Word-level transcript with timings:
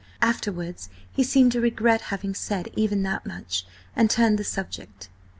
Afterwards 0.23 0.89
he 1.13 1.21
seemed 1.21 1.51
to 1.51 1.61
regret 1.61 2.01
having 2.09 2.33
said 2.33 2.69
even 2.75 3.03
that 3.03 3.23
much, 3.23 3.67
and 3.95 4.09
turned 4.09 4.39
the 4.39 4.43
subject." 4.43 5.09